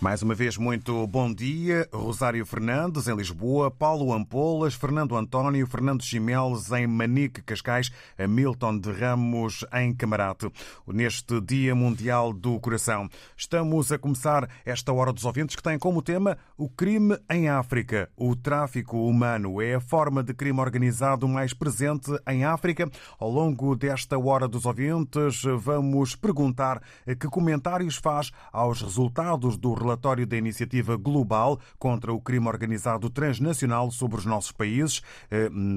[0.00, 1.88] Mais uma vez, muito bom dia.
[1.92, 7.90] Rosário Fernandes, em Lisboa, Paulo Ampolas, Fernando António, Fernando Chimeles, em Manique, Cascais,
[8.28, 10.52] Milton de Ramos, em Camarate.
[10.86, 16.00] Neste Dia Mundial do Coração, estamos a começar esta Hora dos Ouvintes, que tem como
[16.00, 18.08] tema o crime em África.
[18.16, 22.88] O tráfico humano é a forma de crime organizado mais presente em África.
[23.18, 26.80] Ao longo desta Hora dos Ouvintes, vamos perguntar
[27.18, 33.90] que comentários faz aos resultados do relatório da Iniciativa Global contra o Crime Organizado Transnacional
[33.90, 35.00] sobre os nossos países.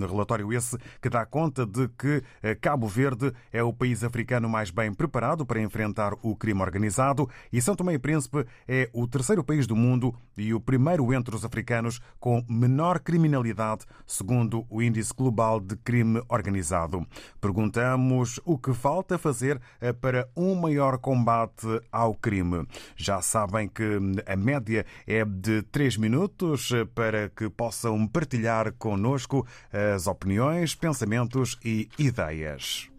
[0.10, 2.22] Relatório esse que dá conta de que
[2.60, 7.62] Cabo Verde é o país africano mais bem preparado para enfrentar o crime organizado e
[7.62, 11.46] São Tomé e Príncipe é o terceiro país do mundo e o primeiro entre os
[11.46, 17.08] africanos com menor criminalidade, segundo o Índice Global de Crime Organizado.
[17.40, 19.62] Perguntamos o que falta fazer
[20.02, 22.68] para um maior combate ao crime.
[22.98, 30.08] Já sabem que a média é de 3 minutos para que possam partilhar connosco as
[30.08, 32.91] opiniões, pensamentos e ideias.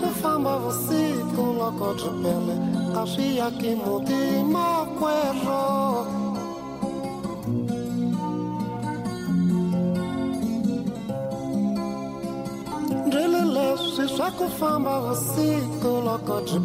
[0.00, 2.54] Kufamba vosiko loko byi pele
[3.00, 4.20] a swi yaki muti
[4.52, 5.60] makwerho
[13.06, 16.58] ndrile leswi swa ku famba vusiko loko byi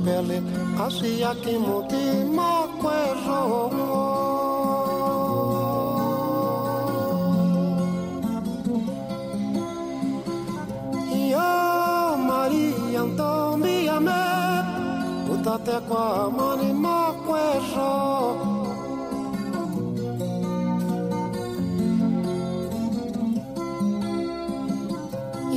[15.74, 17.94] kwa amani makwero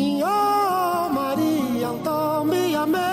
[0.06, 0.36] iyo
[1.16, 3.08] maria ntombi yame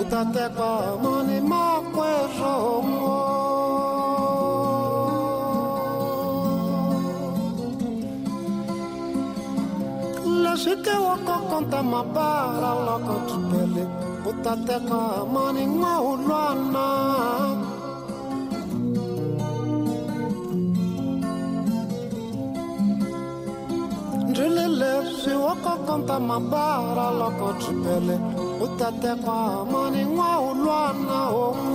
[0.00, 2.54] utate kwa amani makwero
[10.42, 12.70] Lashike wako konta mabara
[14.44, 15.00] tateka
[15.34, 16.86] maninga ulwana
[24.28, 28.16] ndrilile swiwakokanta mabara loko tripele
[28.64, 29.36] u tateka
[29.72, 31.67] maninga ulwana oma oh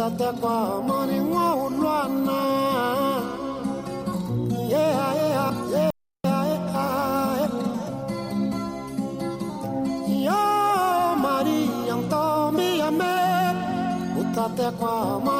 [0.00, 2.38] utatekwa mani n'waulwana
[4.72, 5.90] yeah, yeah, yeah, yeah.
[10.26, 10.40] yo
[11.24, 11.96] maria
[12.80, 13.14] ya me.
[14.20, 15.39] Utatekwa mani n'waulwana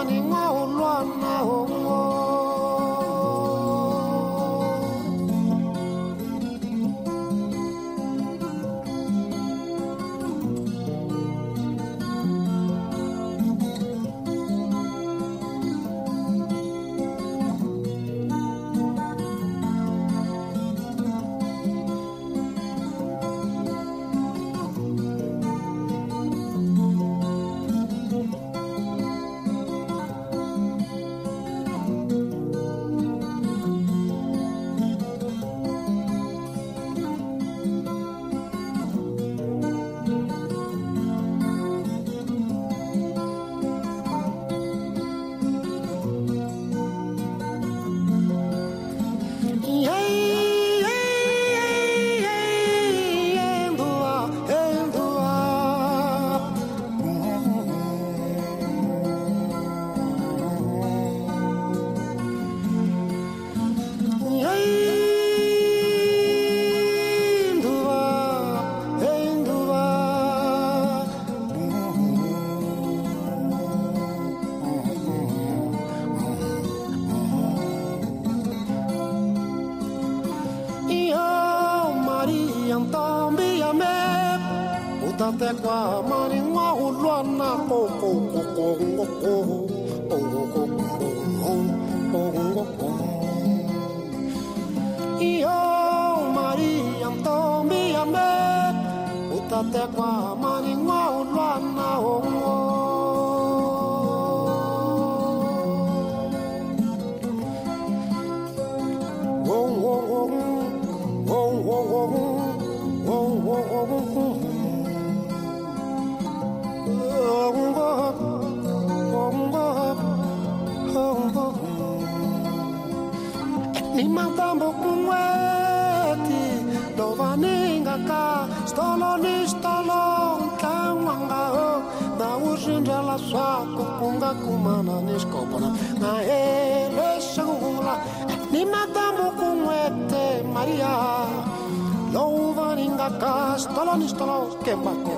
[143.70, 145.14] stolo ni stolo ke make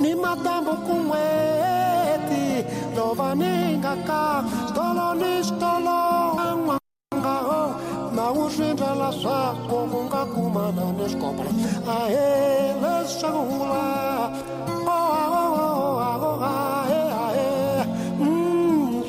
[0.00, 2.44] ni matambo kumweti
[2.96, 4.22] lovaninga ka
[4.70, 5.98] stolo ni stolo
[6.46, 7.62] anwanga ho
[8.16, 11.52] na usindala swako oh kumana ni skopola
[11.96, 11.98] a
[12.82, 13.84] lesangula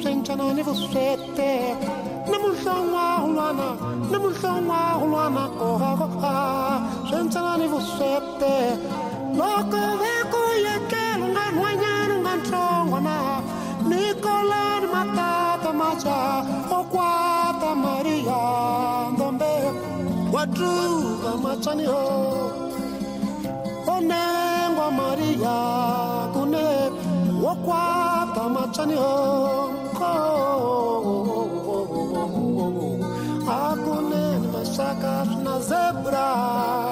[0.04, 1.76] Sentanani você ter,
[2.30, 3.99] não mudou a rua não.
[4.12, 6.36] nemulhlonga hulwana ohakoha
[7.08, 8.56] swentsanani vuswete
[9.40, 13.16] loko ve ku yekela nga nhwanyana nga ntlongwana
[14.94, 16.18] matata matswa
[16.78, 18.42] okwata Maria
[19.14, 19.54] ndombe
[20.34, 22.04] wa tuva matswaniho
[23.94, 24.88] onengwa
[26.34, 26.66] kune
[27.44, 29.79] wokwata matswaniho
[35.70, 36.89] zebra.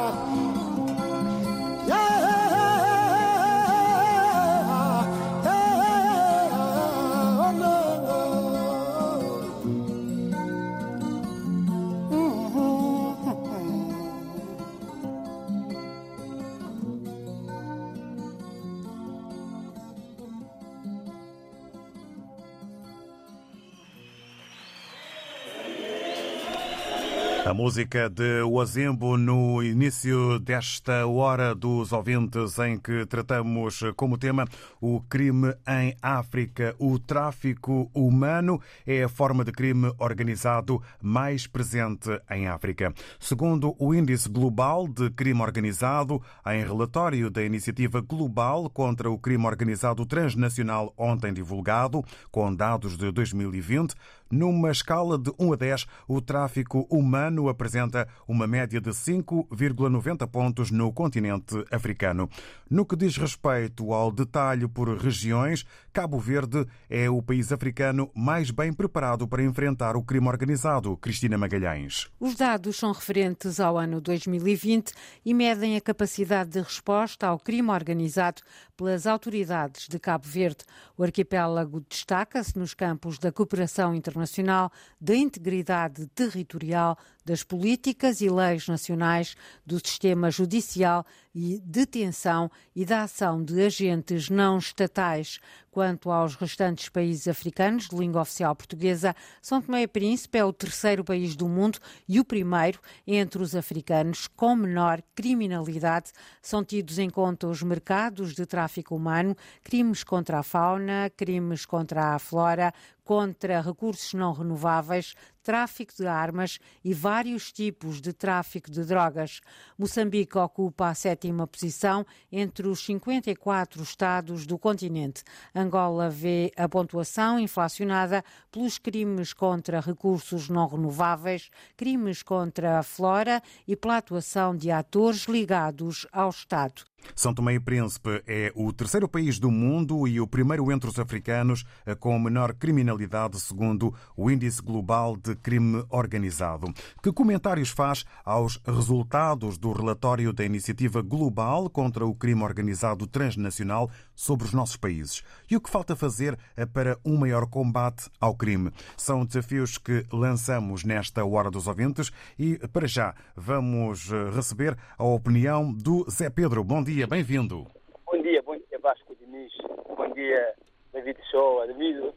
[27.47, 34.43] A música de Oazembo no início desta hora dos ouvintes em que tratamos como tema
[34.81, 36.75] o crime em África.
[36.77, 42.93] O tráfico humano é a forma de crime organizado mais presente em África.
[43.17, 49.45] Segundo o Índice Global de Crime Organizado, em relatório da Iniciativa Global contra o Crime
[49.45, 53.95] Organizado Transnacional ontem divulgado, com dados de 2020,
[54.29, 60.71] numa escala de 1 a 10, o tráfico humano apresenta uma média de 5,90 pontos
[60.71, 62.29] no continente africano.
[62.69, 68.51] No que diz respeito ao detalhe por regiões, Cabo Verde é o país africano mais
[68.51, 70.95] bem preparado para enfrentar o crime organizado.
[70.97, 72.07] Cristina Magalhães.
[72.19, 74.93] Os dados são referentes ao ano 2020
[75.25, 78.41] e medem a capacidade de resposta ao crime organizado
[78.75, 80.63] pelas autoridades de Cabo Verde.
[80.95, 86.97] O arquipélago destaca-se nos campos da cooperação internacional, da integridade territorial,
[87.27, 91.05] das políticas e leis nacionais, do sistema judicial
[91.39, 95.39] e detenção e da ação de agentes não estatais.
[95.69, 100.51] Quanto aos restantes países africanos de língua oficial portuguesa, São Tomé e Príncipe é o
[100.51, 101.77] terceiro país do mundo
[102.09, 106.11] e o primeiro entre os africanos com menor criminalidade.
[106.41, 112.15] São tidos em conta os mercados de tráfico humano, crimes contra a fauna, crimes contra
[112.15, 112.73] a flora,
[113.05, 119.39] contra recursos não renováveis, tráfico de armas e vários tipos de tráfico de drogas.
[119.77, 125.23] Moçambique ocupa a sétima posição entre os 54 estados do continente.
[125.53, 133.41] Angola vê a pontuação inflacionada pelos crimes contra recursos não renováveis, crimes contra a flora
[133.67, 136.83] e pela atuação de atores ligados ao Estado.
[137.15, 140.99] São Tomé e Príncipe é o terceiro país do mundo e o primeiro entre os
[140.99, 141.65] africanos
[141.99, 146.73] com menor criminalidade, segundo o Índice Global de Crime Organizado.
[147.01, 153.89] Que comentários faz aos resultados do relatório da Iniciativa Global contra o Crime Organizado Transnacional
[154.17, 155.23] sobre os nossos países?
[155.49, 156.35] E o que falta fazer
[156.73, 158.71] para um maior combate ao crime?
[158.97, 165.71] São desafios que lançamos nesta Hora dos Ouvintes e, para já, vamos receber a opinião
[165.71, 166.63] do Zé Pedro.
[166.63, 167.67] Bom dia, bem-vindo.
[168.05, 169.53] Bom dia, bom dia Vasco Diniz.
[169.95, 170.55] Bom dia,
[170.91, 172.13] David Shoa, David,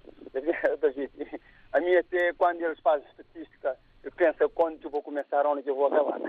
[0.81, 1.11] David.
[1.73, 5.77] A mim até quando eles fazem estatística, eu penso quando eu vou começar, onde eu
[5.77, 6.21] vou acabar.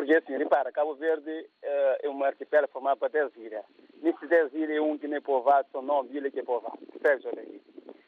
[0.00, 3.62] Porque assim, repara, Cabo Verde é uma arquipélago formada por 10 ilhas.
[4.00, 6.78] nesses 10 ilhas, um que nem é povoado, são 9 ilhas que é povoado.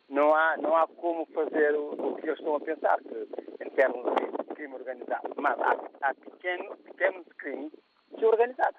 [0.09, 3.29] Não há, não há como fazer o, o, que eles estão a pensar, que,
[3.63, 5.35] em termos de crime organizado.
[5.37, 7.73] Mas há, há pequenos, pequenos crimes
[8.17, 8.77] que é organizado.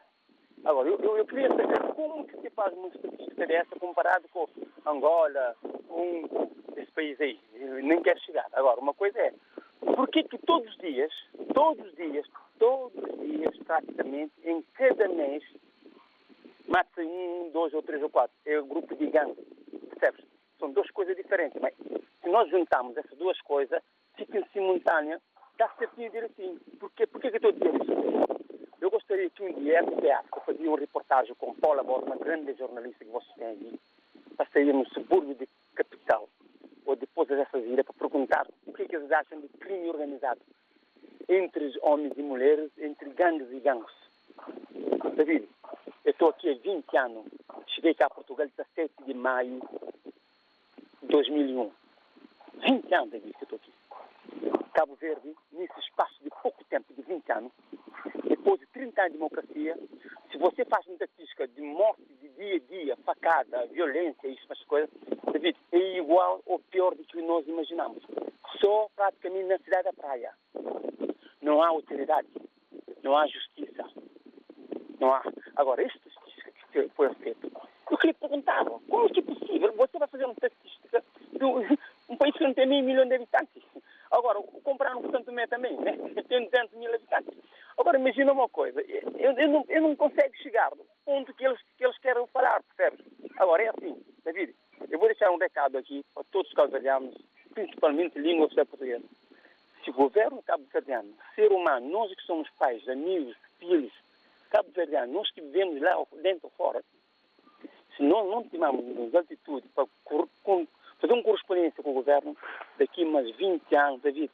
[0.65, 4.47] Agora, eu, eu, eu, queria saber como que se faz uma estatística dessa comparado com
[4.87, 5.55] Angola,
[5.87, 7.39] com esse país aí.
[7.53, 8.47] Eu nem quero chegar.
[8.53, 9.33] Agora, uma coisa é,
[9.83, 11.11] por que que todos os dias,
[11.53, 12.25] todos os dias,
[12.59, 15.43] todos os dias, praticamente, em cada mês,
[16.67, 18.35] mata-se um, dois ou três ou quatro.
[18.45, 19.41] É o grupo de gangue.
[19.89, 20.25] Percebes?
[20.59, 21.61] São duas coisas diferentes.
[21.61, 23.81] Mas se nós juntamos essas duas coisas,
[24.15, 25.21] fica em simultânea,
[25.57, 26.59] dá certinho direitinho.
[26.79, 27.05] Por quê?
[27.05, 27.93] Por que que eu estou a dizer isso?
[28.81, 32.53] Eu gostaria que um dia, no teatro, fazia uma reportagem com Paula Borges, uma grande
[32.53, 33.79] jornalista que vocês têm aí,
[34.35, 36.27] para sair no subúrbio de capital,
[36.85, 40.41] ou depois dessas ilhas, para perguntar o que, é que eles acham de crime organizado
[41.29, 43.93] entre homens e mulheres, entre gangues e gangues.
[45.15, 45.47] David,
[46.03, 47.25] eu estou aqui há 20 anos.
[47.67, 49.61] Cheguei cá a Portugal 17 de maio
[51.01, 51.71] de 2001.
[52.55, 53.82] 20 anos, David, que eu estou aqui.
[54.73, 57.51] Cabo Verde, nesse espaço de pouco tempo, de 20 anos,
[58.27, 59.79] depois de 30 anos de democracia,
[60.31, 64.65] se você faz uma estatística de morte de dia a dia, facada, violência, isso, essas
[64.65, 64.89] coisas,
[65.71, 68.03] é igual ou pior do que nós imaginamos.
[68.61, 70.33] Só praticamente na cidade da praia.
[71.41, 72.27] Não há autoridade,
[73.03, 73.85] não há justiça.
[74.99, 75.23] Não há.
[75.55, 77.47] Agora, esta estatística que foi feita,
[77.91, 79.73] eu queria perguntar, como é que é possível?
[79.73, 81.45] Você vai fazer uma estatística de
[82.09, 83.63] um país que não tem meio milhão de habitantes.
[84.09, 85.97] Agora, comprar no Santo Tomé também, né?
[86.29, 87.37] Tem 200 mil habitantes.
[87.77, 91.59] Agora, imagina uma coisa, eu, eu, não, eu não consigo chegar no ponto que eles,
[91.77, 93.05] que eles querem falar, percebes?
[93.37, 94.55] Agora, é assim, David,
[94.89, 97.15] eu vou deixar um recado aqui para todos os cabo-verdianos,
[98.03, 99.05] principalmente língua oficial portuguesa.
[99.83, 103.91] Se o governo cabo-verdiano, ser humano, nós que somos pais, amigos, filhos,
[104.49, 106.83] cabo-verdianos, nós que vivemos lá dentro ou fora,
[107.95, 109.85] se nós não tivermos atitude para
[110.99, 112.35] fazer uma correspondência com o governo,
[112.77, 114.31] daqui mais 20 anos, David,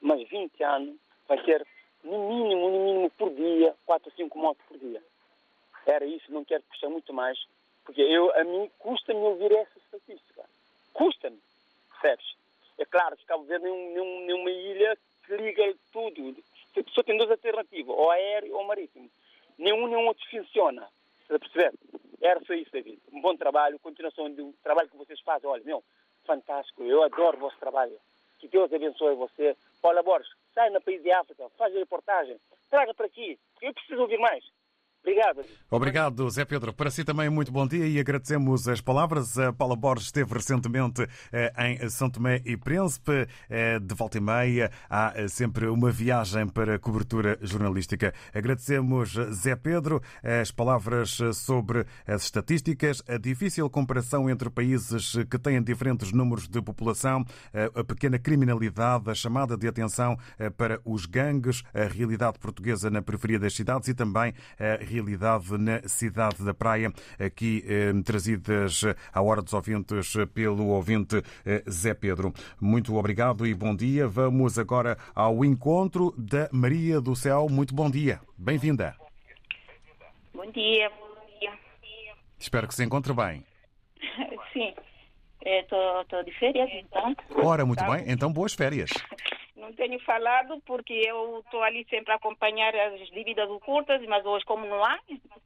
[0.00, 1.66] mais 20 anos, vai ter
[2.04, 5.02] no mínimo, no mínimo por dia, 4 ou 5 motos por dia.
[5.86, 7.38] Era isso, não quero puxar muito mais,
[7.84, 10.44] porque eu, a mim custa-me ouvir essa estatística.
[10.92, 11.38] Custa-me,
[12.00, 12.38] percebes?
[12.78, 16.36] É claro que Cabo Verde é numa ilha que liga tudo.
[16.94, 19.10] Só tem duas alternativas, ou aéreo ou marítimo.
[19.58, 20.88] Nenhum nem outro funciona.
[21.20, 21.72] Está a?
[22.20, 22.98] Era só isso, David.
[23.12, 25.48] Um bom trabalho, continuação do trabalho que vocês fazem.
[25.48, 25.82] Olha, meu,
[26.24, 26.82] fantástico.
[26.84, 27.98] Eu adoro o vosso trabalho.
[28.38, 29.56] Que Deus abençoe você.
[29.82, 32.36] Paula Borges, sai no país de África, faz a reportagem,
[32.70, 33.38] traga para aqui.
[33.60, 34.44] Eu preciso ouvir mais.
[35.02, 35.44] Obrigado.
[35.70, 36.72] Obrigado, Zé Pedro.
[36.72, 39.38] Para si também, muito bom dia e agradecemos as palavras.
[39.38, 43.26] A Paula Borges esteve recentemente eh, em São Tomé e Príncipe.
[43.48, 48.12] Eh, de volta e meia há eh, sempre uma viagem para cobertura jornalística.
[48.34, 55.62] Agradecemos, Zé Pedro, as palavras sobre as estatísticas, a difícil comparação entre países que têm
[55.62, 57.24] diferentes números de população,
[57.74, 60.16] a pequena criminalidade, a chamada de atenção
[60.56, 65.80] para os gangues, a realidade portuguesa na periferia das cidades e também a realidade na
[65.86, 72.32] cidade da Praia, aqui eh, trazidas à hora dos ouvintes pelo ouvinte eh, Zé Pedro.
[72.60, 74.08] Muito obrigado e bom dia.
[74.08, 77.48] Vamos agora ao encontro da Maria do Céu.
[77.48, 78.20] Muito bom dia.
[78.36, 78.96] Bem-vinda.
[80.32, 81.52] Bom dia, bom dia.
[82.38, 83.44] Espero que se encontre bem.
[84.52, 84.72] Sim,
[85.44, 87.14] estou de férias então.
[87.44, 88.04] Ora, muito bem.
[88.06, 88.90] Então, boas férias.
[89.58, 94.44] Não tenho falado porque eu estou ali sempre a acompanhar as dívidas ocultas, mas hoje
[94.44, 94.98] como não há...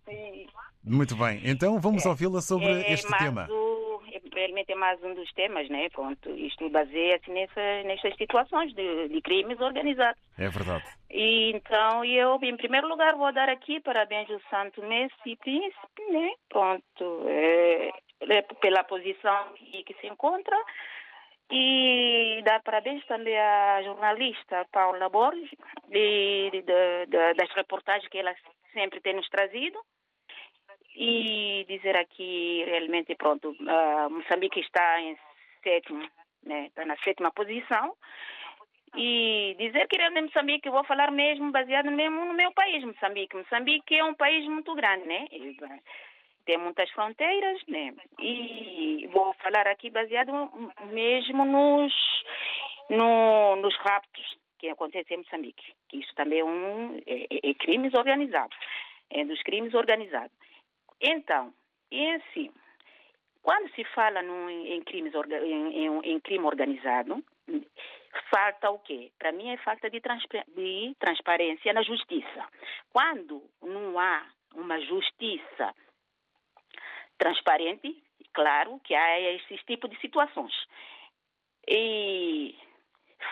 [0.09, 0.47] E...
[0.85, 1.41] Muito bem.
[1.45, 3.47] Então vamos ouvi-la sobre é, este tema.
[3.51, 5.89] O, é, realmente é mais um dos temas, né?
[5.91, 10.21] Pronto, isto baseia-se nessa, nessas situações de, de, crimes organizados.
[10.37, 10.85] É verdade.
[11.11, 16.03] E, então eu, em primeiro lugar, vou dar aqui parabéns ao Santo Messi e Príncipe,
[16.11, 16.33] né?
[16.49, 17.93] Pronto, é,
[18.29, 20.57] é pela posição que se encontra.
[21.55, 25.51] E dar parabéns também à jornalista Paula Borges
[25.87, 28.35] de, de, de, das reportagens que ela
[28.73, 29.79] sempre tem nos trazido.
[30.97, 35.15] E dizer aqui realmente, pronto, uh, Moçambique está em
[35.63, 36.09] sétimo,
[36.43, 37.95] né, está na sétima posição.
[38.97, 43.37] E dizer que realmente Moçambique, vou falar mesmo baseado mesmo no meu país, Moçambique.
[43.37, 45.27] Moçambique é um país muito grande, né?
[46.45, 47.95] Tem muitas fronteiras, né?
[48.19, 50.33] E vou falar aqui baseado
[50.91, 51.95] mesmo nos,
[52.91, 57.55] no, nos raptos que acontecem em Moçambique, que isso também é um é, é, é
[57.55, 58.57] crimes organizados,
[59.11, 60.37] é dos crimes organizados.
[61.01, 61.53] Então,
[61.91, 62.51] em si,
[63.43, 67.25] quando se fala no, em, crimes, em, em, em crime organizado,
[68.31, 69.11] falta o quê?
[69.19, 72.47] Para mim é falta de, de transparência na justiça.
[72.93, 75.75] Quando não há uma justiça
[77.23, 78.03] transparente,
[78.35, 80.53] claro que há esses tipos de situações.
[81.69, 82.59] E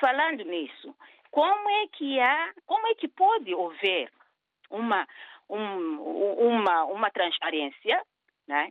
[0.00, 0.94] falando nisso,
[1.32, 4.12] como é que há, como é que pode haver
[4.70, 5.06] uma
[5.48, 6.00] um,
[6.38, 8.00] uma uma transparência,
[8.46, 8.70] né?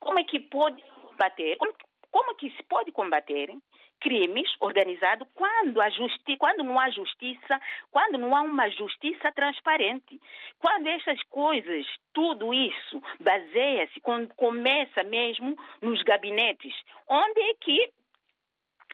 [0.00, 1.56] Como é que pode combater?
[1.58, 1.74] Como,
[2.10, 3.54] como que se pode combater
[4.00, 7.60] crimes organizados quando, a justi quando não há justiça,
[7.90, 10.20] quando não há uma justiça transparente.
[10.58, 16.74] Quando essas coisas, tudo isso, baseia-se, quando começa mesmo nos gabinetes,
[17.08, 17.90] onde é que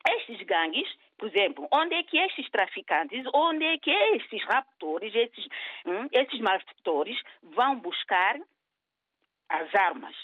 [0.08, 5.46] estes gangues, por exemplo, onde é que estes traficantes, onde é que esses raptores, esses,
[5.86, 8.40] hum, esses malfeitores vão buscar
[9.48, 10.16] as armas?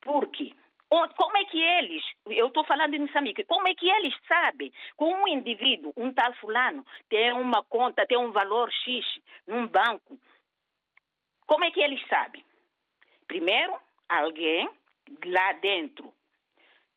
[0.00, 0.52] Por quê?
[1.16, 5.04] Como é que eles, eu estou falando em Moçambique, como é que eles sabem que
[5.04, 9.04] um indivíduo, um tal fulano, tem uma conta, tem um valor X
[9.46, 10.18] num banco?
[11.46, 12.44] Como é que eles sabem?
[13.26, 14.68] Primeiro, alguém
[15.24, 16.12] lá dentro,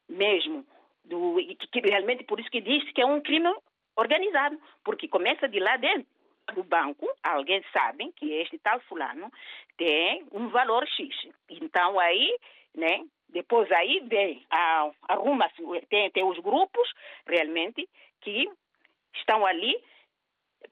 [0.07, 0.65] mesmo,
[1.03, 1.37] do,
[1.71, 3.53] que realmente por isso que diz que é um crime
[3.95, 6.07] organizado, porque começa de lá dentro
[6.53, 9.31] do banco, alguém sabe que este tal fulano
[9.77, 11.27] tem um valor X.
[11.49, 12.37] Então aí,
[12.75, 14.45] né, depois aí vem,
[15.07, 16.93] arruma-se, tem, tem os grupos
[17.25, 17.87] realmente
[18.21, 18.49] que
[19.15, 19.75] estão ali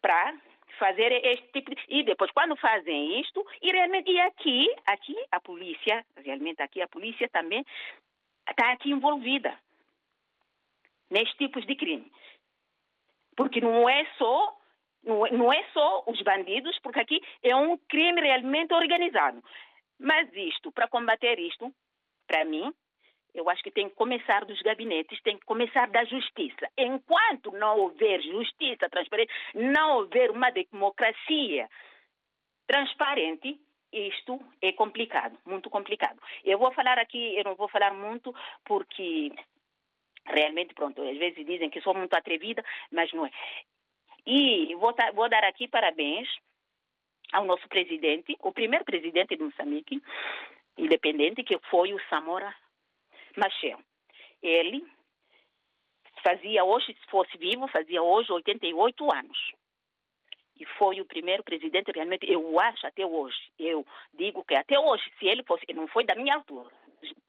[0.02, 0.36] para
[0.78, 1.82] fazer este tipo de...
[1.88, 6.88] E depois, quando fazem isto, e realmente, e aqui, aqui a polícia, realmente aqui a
[6.88, 7.66] polícia também
[8.50, 9.58] está aqui envolvida
[11.10, 12.12] nestes tipos de crime.
[13.36, 14.58] Porque não é só
[15.32, 19.42] não é só os bandidos, porque aqui é um crime realmente organizado.
[19.98, 21.74] Mas isto, para combater isto,
[22.28, 22.74] para mim,
[23.34, 26.68] eu acho que tem que começar dos gabinetes, tem que começar da justiça.
[26.78, 31.70] Enquanto não houver justiça transparente, não houver uma democracia
[32.66, 33.60] transparente,
[33.92, 36.20] isto é complicado, muito complicado.
[36.44, 38.34] Eu vou falar aqui, eu não vou falar muito
[38.66, 39.32] porque
[40.26, 43.32] realmente, pronto, às vezes dizem que sou muito atrevida, mas não é.
[44.26, 46.28] E vou, vou dar aqui parabéns
[47.32, 50.02] ao nosso presidente, o primeiro presidente de Moçambique,
[50.78, 52.54] independente, que foi o Samora
[53.36, 53.80] Machel.
[54.42, 54.86] Ele
[56.24, 59.52] fazia hoje, se fosse vivo, fazia hoje 88 anos.
[60.60, 65.04] E foi o primeiro presidente, realmente, eu acho até hoje, eu digo que até hoje,
[65.20, 66.72] se ele fosse, não foi da minha altura,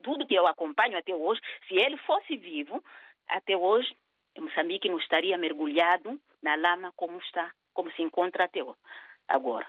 [0.02, 2.82] tudo que eu acompanho até hoje, se ele fosse vivo,
[3.28, 3.94] até hoje,
[4.38, 8.60] Moçambique não estaria mergulhado na lama como está, como se encontra até
[9.26, 9.66] agora.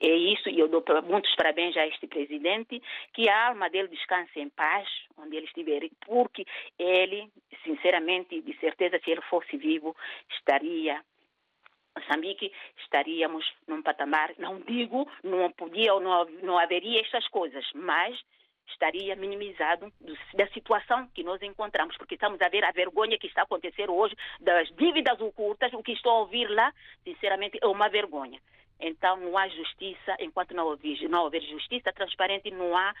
[0.00, 2.82] É isso, e eu dou muitos parabéns a este presidente,
[3.12, 6.46] que a alma dele descanse em paz, onde ele estiver, porque
[6.78, 7.30] ele,
[7.62, 9.94] sinceramente, de certeza, se ele fosse vivo,
[10.30, 11.02] estaria
[11.96, 12.52] Moçambique
[12.84, 18.18] estaríamos num patamar, não digo, não podia ou não, não haveria estas coisas, mas
[18.68, 19.92] estaria minimizado
[20.34, 23.90] da situação que nós encontramos, porque estamos a ver a vergonha que está a acontecer
[23.90, 26.72] hoje das dívidas ocultas, o que estou a ouvir lá,
[27.04, 28.40] sinceramente, é uma vergonha.
[28.80, 32.94] Então não há justiça, enquanto não houver, não houver justiça transparente, não há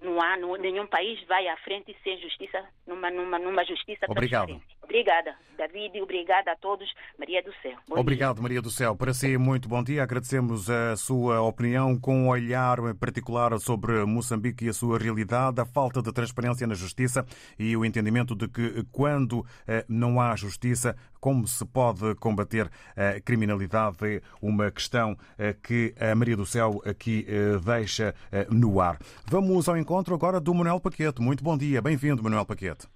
[0.00, 4.60] não há nenhum país vai à frente sem justiça, numa, numa, numa justiça Obrigado.
[4.84, 6.86] Obrigada, David, obrigada a todos.
[7.18, 7.72] Maria do Céu.
[7.88, 8.42] Bom Obrigado, dia.
[8.42, 8.94] Maria do Céu.
[8.94, 10.02] Para si, muito bom dia.
[10.02, 15.64] Agradecemos a sua opinião com um olhar particular sobre Moçambique e a sua realidade, a
[15.64, 17.24] falta de transparência na justiça
[17.58, 23.18] e o entendimento de que quando eh, não há justiça, como se pode combater a
[23.20, 28.14] criminalidade é uma questão eh, que a Maria do Céu aqui eh, deixa
[28.50, 28.98] no ar.
[29.26, 31.22] Vamos ao encontro agora do Manuel Paquete.
[31.22, 31.80] Muito bom dia.
[31.80, 32.86] Bem-vindo, Manuel Paquete.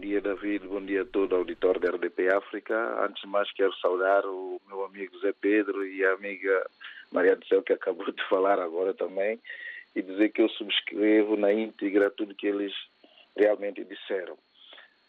[0.00, 0.66] Dia, David.
[0.66, 3.04] Bom dia a todo o auditório da RDP África.
[3.04, 6.66] Antes de mais, quero saudar o meu amigo Zé Pedro e a amiga
[7.12, 9.38] Maria do Céu, que acabou de falar agora também,
[9.94, 12.72] e dizer que eu subscrevo na íntegra tudo que eles
[13.36, 14.38] realmente disseram.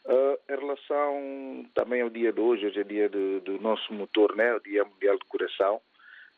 [0.05, 4.35] Uh, em relação também ao dia de hoje, hoje é dia do, do nosso motor,
[4.35, 4.53] né?
[4.55, 5.79] o Dia Mundial do Coração.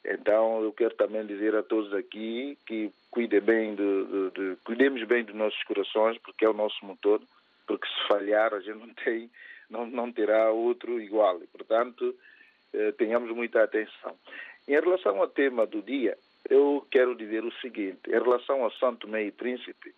[0.05, 5.03] Então, eu quero também dizer a todos aqui que cuidem bem de, de, de, cuidemos
[5.05, 7.19] bem dos nossos corações, porque é o nosso motor
[7.67, 9.29] porque se falhar a gente não tem,
[9.69, 11.41] não, não terá outro igual.
[11.41, 12.15] E, portanto,
[12.73, 14.17] eh, tenhamos muita atenção.
[14.67, 16.17] Em relação ao tema do dia,
[16.49, 19.93] eu quero dizer o seguinte: em relação a Santo Tomé e Príncipe,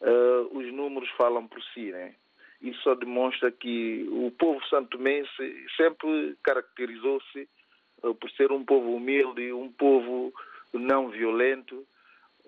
[0.00, 2.14] eh, os números falam por si, né?
[2.62, 9.52] Isso só demonstra que o povo santomense sempre caracterizou-se eh, por ser um povo humilde,
[9.52, 10.32] um povo
[10.72, 11.86] não violento,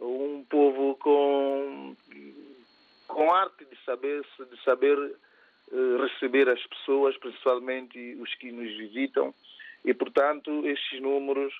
[0.00, 1.96] um povo com
[3.06, 9.34] com arte de saber, de saber uh, receber as pessoas, principalmente os que nos visitam,
[9.84, 11.52] e portanto estes números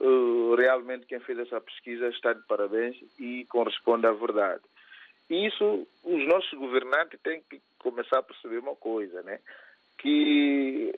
[0.00, 4.62] uh, realmente quem fez essa pesquisa está de parabéns e corresponde à verdade.
[5.28, 9.40] E isso os nossos governantes têm que começar a perceber uma coisa, né?
[9.98, 10.94] Que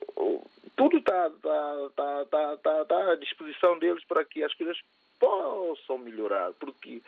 [0.75, 4.77] tudo está tá, tá, tá, tá, tá à disposição deles para que as coisas
[5.19, 7.01] possam melhorar, porque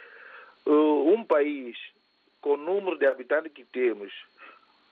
[0.65, 1.77] uh, um país
[2.41, 4.11] com o número de habitantes que temos,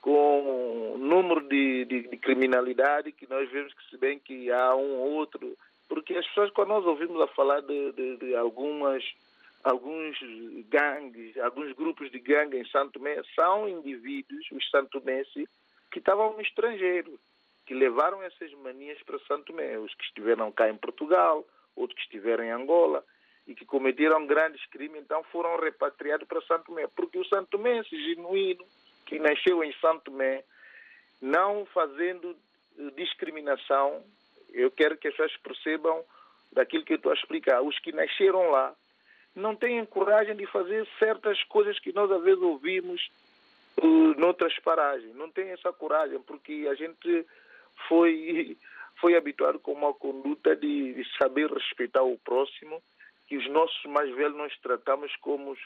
[0.00, 4.74] com o número de, de, de, criminalidade que nós vemos que se bem que há
[4.74, 5.56] um ou outro,
[5.88, 9.04] porque as pessoas quando nós ouvimos a falar de, de, de algumas
[9.62, 10.16] alguns
[10.68, 15.46] gangues, alguns grupos de gangue em Santo Tomé, são indivíduos, os santomenses,
[15.90, 17.18] que estavam no estrangeiro,
[17.66, 22.06] que levaram essas manias para Santo Tomé, os que estiveram cá em Portugal, outros que
[22.06, 23.04] estiveram em Angola,
[23.50, 27.82] e que cometeram grandes crimes, então foram repatriados para Santo Tomé, porque o Santo Tomé,
[27.82, 28.64] genuíno,
[29.04, 30.44] que nasceu em Santo Tomé,
[31.20, 32.36] não fazendo
[32.78, 34.04] eh, discriminação,
[34.52, 36.04] eu quero que as pessoas percebam
[36.52, 37.60] daquilo que eu estou a explicar.
[37.60, 38.72] Os que nasceram lá
[39.34, 43.10] não têm coragem de fazer certas coisas que nós às vezes ouvimos
[43.82, 45.12] uh, noutras paragens.
[45.16, 47.26] Não têm essa coragem, porque a gente
[47.88, 48.56] foi,
[49.00, 52.80] foi habituado com uma conduta de, de saber respeitar o próximo,
[53.30, 55.56] que os nossos mais velhos nós tratamos como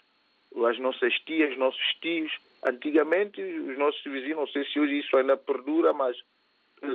[0.67, 2.31] as nossas tias, nossos tios.
[2.63, 6.15] Antigamente, os nossos vizinhos, não sei se hoje isso ainda perdura, mas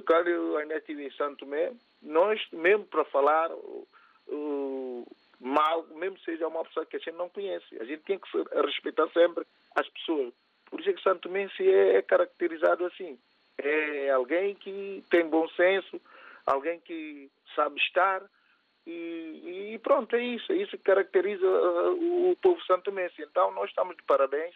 [0.05, 5.07] quando eu ainda estive em Santo Tomé, nós, mesmo para falar uh,
[5.39, 8.27] mal, mesmo seja uma pessoa que a gente não conhece, a gente tem que
[8.63, 9.43] respeitar sempre
[9.75, 10.31] as pessoas.
[10.69, 13.17] Por isso é que Santo Tomé se é caracterizado assim.
[13.57, 15.99] É alguém que tem bom senso,
[16.45, 18.21] alguém que sabe estar,
[18.91, 20.51] e, e, pronto, é isso.
[20.51, 23.21] É isso que caracteriza uh, o povo santomense.
[23.21, 24.55] Então, nós estamos de parabéns.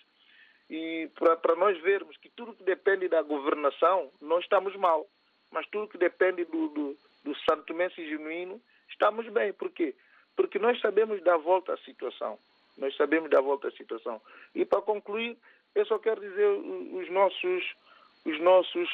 [0.70, 5.06] E para nós vermos que tudo que depende da governação, nós estamos mal.
[5.52, 9.54] Mas tudo que depende do, do, do santomense genuíno, estamos bem.
[9.54, 9.94] Por quê?
[10.36, 12.40] Porque nós sabemos dar volta à situação.
[12.76, 14.20] Nós sabemos dar volta à situação.
[14.56, 15.38] E para concluir,
[15.76, 17.76] eu só quero dizer os nossos,
[18.26, 18.90] os nossos,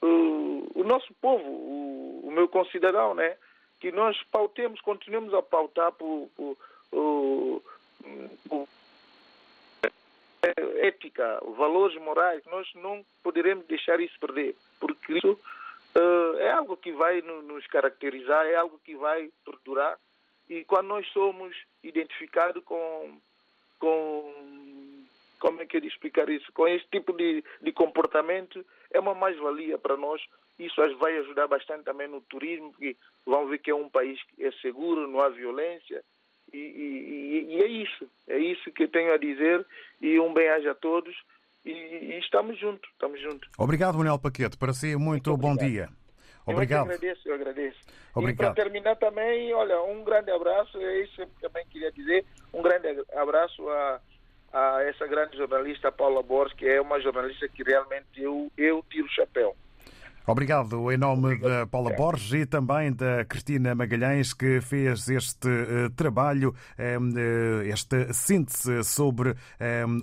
[0.00, 3.36] o nosso povo, o, o meu concidadão, né?
[3.84, 6.56] Que nós pautemos, continuemos a pautar por, por,
[8.48, 8.68] por,
[10.78, 16.92] ética, valores morais, nós não poderemos deixar isso perder, porque isso uh, é algo que
[16.92, 19.98] vai nos caracterizar, é algo que vai perdurar,
[20.48, 23.20] e quando nós somos identificados com,
[23.78, 24.73] com
[25.44, 29.76] como é que eu explicar isso, com esse tipo de, de comportamento, é uma mais-valia
[29.76, 30.22] para nós
[30.58, 34.44] isso vai ajudar bastante também no turismo, porque vão ver que é um país que
[34.44, 36.02] é seguro, não há violência.
[36.52, 39.66] E, e, e é isso, é isso que eu tenho a dizer.
[40.00, 41.12] E um bem-aja a todos.
[41.64, 43.50] E, e, estamos juntos, estamos juntos.
[43.58, 44.56] Obrigado, Manuel Paquete.
[44.56, 45.88] Para si, muito, muito bom dia.
[46.46, 46.86] Obrigado.
[46.86, 47.80] Eu agradeço, eu agradeço.
[48.14, 48.52] Obrigado.
[48.52, 52.24] E para terminar também, olha, um grande abraço, é isso que eu também queria dizer,
[52.52, 54.00] um grande abraço a,
[54.54, 59.06] a essa grande jornalista Paula Borges, que é uma jornalista que realmente eu, eu tiro
[59.06, 59.56] o chapéu.
[60.26, 65.90] Obrigado em nome da Paula Borges e também da Cristina Magalhães, que fez este uh,
[65.90, 69.36] trabalho, uh, esta síntese sobre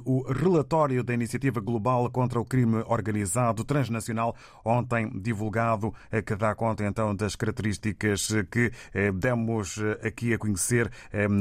[0.05, 6.53] o relatório da Iniciativa Global contra o Crime Organizado Transnacional, ontem divulgado, uh, que dá
[6.53, 8.71] conta então das características que
[9.15, 10.91] demos aqui a conhecer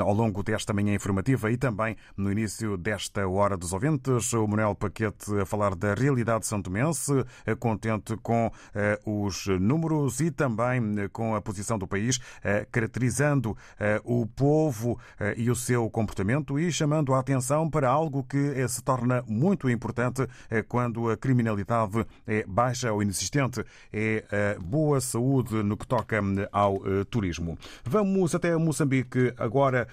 [0.03, 4.33] ao longo desta manhã informativa e também no início desta Hora dos Ouvintes.
[4.33, 7.13] O Manuel Paquete a falar da realidade santomense,
[7.59, 8.70] contente com eh,
[9.05, 13.57] os números e também eh, com a posição do país, eh, caracterizando
[14.05, 14.99] o povo
[15.37, 20.27] e o seu comportamento e chamando a atenção para algo que se torna muito importante
[20.69, 26.21] quando a criminalidade é baixa ou inexistente, é boa saúde no que toca
[26.53, 26.81] ao
[27.11, 27.59] turismo.
[27.85, 29.89] Vamos até Moçambique agora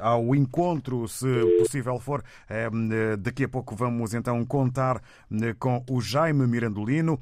[0.00, 1.26] ao encontro, se
[1.58, 2.22] possível for.
[3.18, 5.02] Daqui a pouco vamos então contar
[5.58, 7.18] com o Jaime Mirandolino.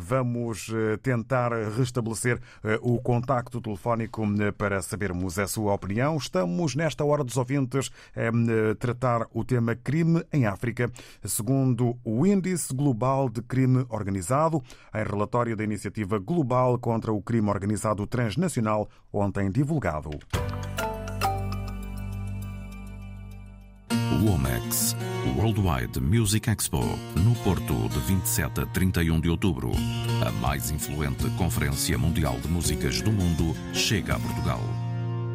[0.00, 6.16] Vamos vamos eh, tentar restabelecer eh, o contacto telefónico eh, para sabermos a sua opinião.
[6.16, 10.90] Estamos, nesta hora dos ouvintes, a tratar o tema crime em África,
[11.24, 14.62] segundo o Índice Global de Crime Organizado,
[14.94, 20.10] em relatório da Iniciativa Global contra o Crime Organizado Transnacional, ontem divulgado.
[24.16, 24.96] Womex,
[25.36, 26.82] Worldwide Music Expo,
[27.14, 29.72] no Porto, de 27 a 31 de outubro.
[30.26, 34.60] A mais influente conferência mundial de músicas do mundo chega a Portugal.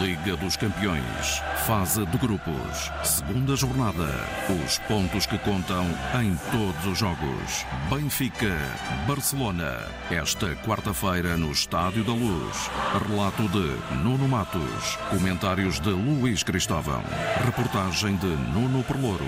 [0.00, 4.08] Liga dos Campeões, fase de grupos, segunda jornada.
[4.64, 5.84] Os pontos que contam
[6.20, 7.66] em todos os jogos.
[7.90, 8.56] Benfica,
[9.06, 9.78] Barcelona,
[10.10, 12.70] esta quarta-feira no Estádio da Luz.
[13.08, 17.02] Relato de Nuno Matos, comentários de Luís Cristóvão,
[17.44, 19.24] reportagem de Nuno Perlouro.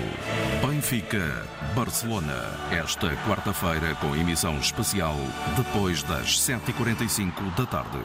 [0.67, 5.17] Benfica, Barcelona, esta quarta-feira com emissão especial
[5.57, 8.01] depois das 7h45 da tarde.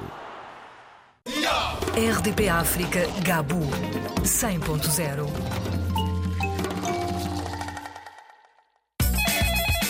[1.96, 3.60] RDP África Gabu
[4.24, 5.28] 100.0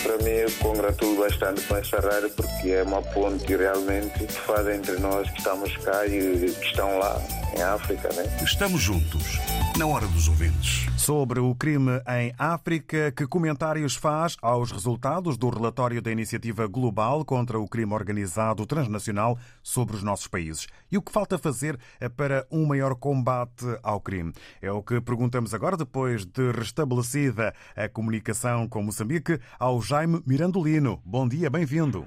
[0.02, 4.66] Para mim, eu congratulo bastante com essa rádio porque é uma ponte realmente que faz
[4.66, 7.22] entre nós que estamos cá e que estão lá
[7.56, 8.24] em África, né?
[8.42, 9.38] Estamos juntos,
[9.78, 10.86] na hora dos ouvintes.
[10.96, 17.24] Sobre o crime em África, que comentários faz aos resultados do relatório da Iniciativa Global
[17.24, 20.66] contra o Crime Organizado Transnacional sobre os nossos países?
[20.90, 21.78] E o que falta fazer
[22.16, 24.32] para um maior combate ao crime?
[24.60, 31.00] É o que perguntamos agora, depois de restabelecida a comunicação com Moçambique, ao Jaime Mirandolino.
[31.04, 32.06] Bom dia, bem-vindo.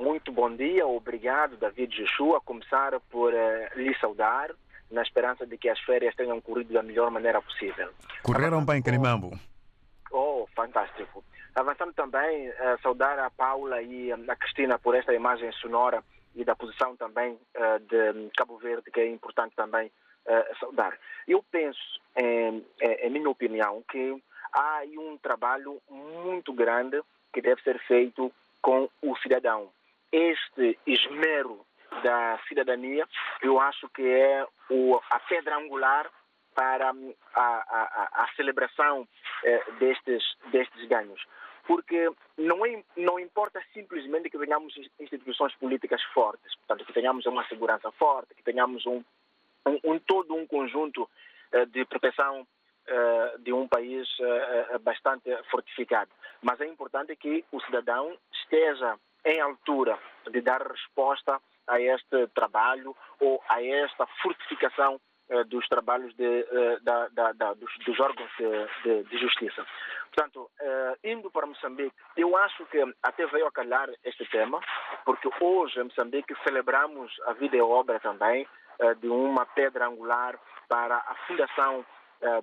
[0.00, 4.50] Muito bom dia, obrigado David Joshua, a começar por uh, lhe saudar,
[4.90, 7.90] na esperança de que as férias tenham corrido da melhor maneira possível.
[8.22, 9.38] Correram bem, Canimambo.
[10.10, 11.22] Oh, fantástico.
[11.54, 16.02] Avançando também, uh, saudar a Paula e a Cristina por esta imagem sonora
[16.34, 19.92] e da posição também uh, de Cabo Verde, que é importante também
[20.60, 20.96] saudar.
[21.26, 21.80] Eu penso,
[22.14, 28.30] em, em minha opinião, que há aí um trabalho muito grande que deve ser feito
[28.62, 29.70] com o cidadão
[30.12, 31.64] este esmero
[32.02, 33.06] da cidadania,
[33.42, 36.10] eu acho que é o, a pedra angular
[36.54, 39.06] para a, a, a celebração
[39.44, 41.24] eh, destes, destes ganhos.
[41.66, 47.46] Porque não, é, não importa simplesmente que tenhamos instituições políticas fortes, portanto, que tenhamos uma
[47.46, 49.04] segurança forte, que tenhamos um,
[49.66, 51.08] um, um todo um conjunto
[51.52, 52.46] eh, de proteção
[52.86, 56.10] eh, de um país eh, bastante fortificado.
[56.42, 59.98] Mas é importante que o cidadão esteja em altura
[60.30, 66.78] de dar resposta a este trabalho ou a esta fortificação eh, dos trabalhos de, eh,
[66.82, 68.28] da, da, da, dos, dos, órgãos
[68.82, 69.64] de, de, justiça.
[70.12, 74.60] Portanto, eh, indo para Moçambique, eu acho que até veio a calhar este tema,
[75.04, 78.46] porque hoje em Moçambique celebramos a vida e obra também
[78.98, 81.84] de uma pedra angular para a fundação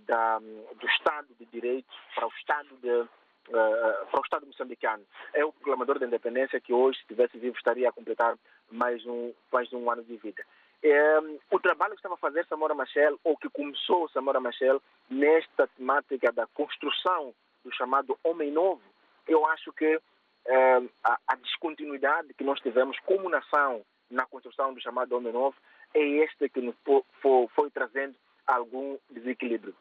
[0.02, 3.10] da, do Estado de Direito, para o Estado de
[3.50, 5.04] uh, para o Estado moçambicano.
[5.34, 8.38] É o proclamador da independência que hoje, se estivesse vivo, estaria a completar
[8.72, 10.44] mais um, mais um ano de vida.
[10.84, 11.20] É,
[11.52, 16.32] o trabalho que estava a fazer Samora Machel, ou que começou Samora Machel, nesta temática
[16.32, 17.34] da construção
[17.64, 18.84] do chamado Homem Novo,
[19.28, 20.00] eu acho que
[20.46, 25.56] é, a, a, descontinuidade que nós tivemos como nação na construção do chamado Homem Novo
[25.94, 26.76] é este que nos
[27.22, 29.76] foi, foi trazendo algum desequilíbrio.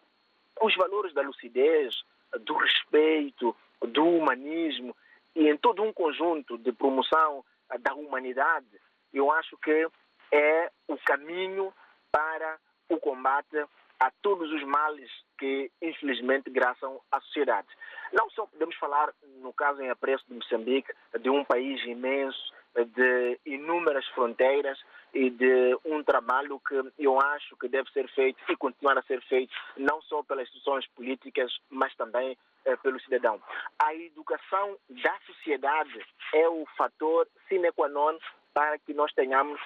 [0.60, 2.02] Os valores da lucidez,
[2.40, 4.96] do respeito, do humanismo
[5.34, 7.44] e em todo um conjunto de promoção
[7.80, 8.80] da humanidade,
[9.12, 9.88] eu acho que
[10.32, 11.72] é o caminho
[12.10, 13.64] para o combate
[13.98, 17.68] a todos os males que, infelizmente, graçam à sociedade.
[18.12, 22.52] Não só podemos falar, no caso em apreço de Moçambique, de um país imenso,
[22.84, 24.78] de inúmeras fronteiras
[25.14, 29.22] e de um trabalho que eu acho que deve ser feito e continuar a ser
[29.22, 33.40] feito não só pelas instituições políticas, mas também eh, pelo cidadão.
[33.78, 38.18] A educação da sociedade é o fator sine qua non
[38.52, 39.60] para que nós tenhamos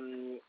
[0.00, 0.40] um,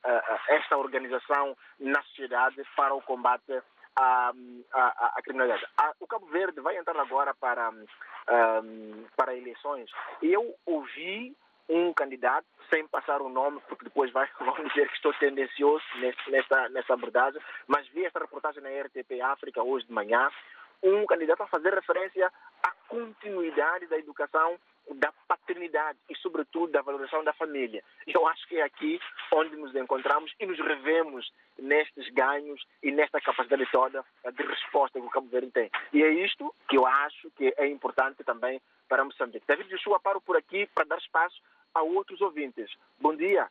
[0.48, 3.62] esta organização na sociedade para o combate
[3.98, 4.34] à,
[4.72, 5.66] à, à criminalidade.
[6.00, 11.36] o Cabo Verde vai entrar agora para, um, para eleições eu ouvi
[11.70, 15.84] um candidato, sem passar o nome, porque depois vai, vão dizer que estou tendencioso
[16.28, 20.30] nesta, nessa abordagem, mas vi esta reportagem na RTP África hoje de manhã,
[20.84, 24.60] um candidato a fazer referência à continuidade da educação
[24.96, 27.84] da paternidade e, sobretudo, da valorização da família.
[28.06, 29.00] Eu acho que é aqui
[29.32, 35.06] onde nos encontramos e nos revemos nestes ganhos e nesta capacidade toda de resposta que
[35.06, 35.72] o Cabo Verde tem.
[35.94, 39.48] E é isto que eu acho que é importante também para Moçambique.
[39.48, 41.42] David Joshua, paro por aqui para dar espaço
[41.74, 42.70] a outros ouvintes.
[43.00, 43.50] Bom dia,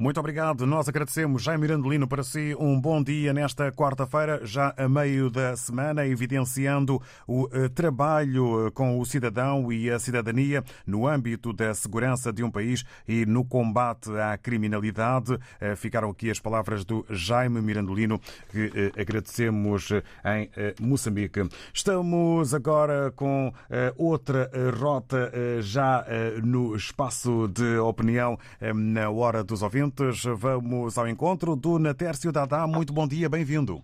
[0.00, 0.66] Muito obrigado.
[0.66, 1.42] Nós agradecemos.
[1.42, 7.02] Jaime Mirandolino, para si um bom dia nesta quarta-feira, já a meio da semana, evidenciando
[7.28, 12.42] o eh, trabalho eh, com o cidadão e a cidadania no âmbito da segurança de
[12.42, 15.38] um país e no combate à criminalidade.
[15.60, 18.18] Eh, ficaram aqui as palavras do Jaime Mirandolino,
[18.50, 19.90] que agradecemos
[20.24, 20.50] em
[20.80, 21.46] Moçambique.
[21.74, 23.52] Estamos agora com
[23.98, 26.06] outra rota já
[26.42, 28.38] no espaço de opinião
[28.74, 30.24] na hora dos ouvintes.
[30.36, 32.66] Vamos ao encontro do Natércio Dadá.
[32.66, 33.82] Muito bom dia, bem-vindo.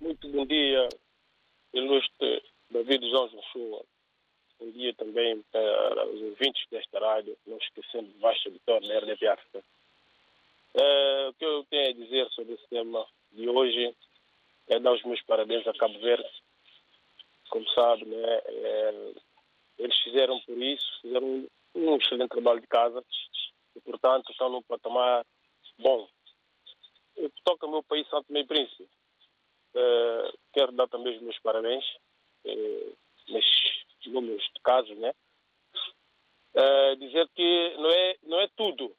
[0.00, 0.88] Muito bom dia,
[1.72, 3.84] ilustre David João Joshua.
[4.60, 9.26] Bom dia também para os ouvintes desta rádio, não esquecendo de Baixa Vitória da RDP
[9.26, 9.64] África.
[10.74, 13.94] Uh, o que eu tenho a dizer sobre esse tema de hoje
[14.68, 16.28] é dar os meus parabéns a Cabo Verde.
[17.50, 19.12] Como sabe, né, é,
[19.78, 23.04] eles fizeram por isso, fizeram um, um excelente trabalho de casa
[23.74, 25.24] e, portanto, estão num patamar
[25.78, 26.08] bom.
[27.16, 31.38] O que toca ao meu país, Santo Meio Príncipe, uh, quero dar também os meus
[31.40, 31.84] parabéns
[32.44, 32.96] uh,
[33.28, 35.14] nestes números de casos, né?
[36.54, 38.96] Uh, dizer que não é, não é tudo.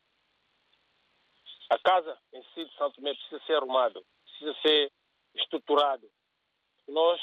[1.69, 4.91] A casa em si de Santo Meio precisa ser arrumado, precisa ser
[5.35, 6.09] estruturado.
[6.87, 7.19] Nós